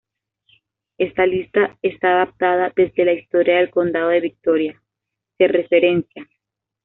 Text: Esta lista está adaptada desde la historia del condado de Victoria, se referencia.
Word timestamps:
Esta 0.97 1.27
lista 1.27 1.77
está 1.83 2.13
adaptada 2.13 2.73
desde 2.75 3.05
la 3.05 3.13
historia 3.13 3.57
del 3.59 3.69
condado 3.69 4.09
de 4.09 4.21
Victoria, 4.21 4.81
se 5.37 5.47
referencia. 5.47 6.27